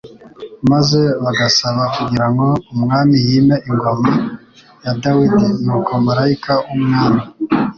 maze 0.71 1.01
bagasaba 1.23 1.83
kugira 1.95 2.25
ngo 2.31 2.47
Umwami 2.73 3.15
yime 3.27 3.55
ingoma 3.69 4.09
ya 4.83 4.93
Dawidi 5.01 5.47
"Nuko 5.63 5.91
Malayika 6.05 6.53
w'Umwami 6.65 7.23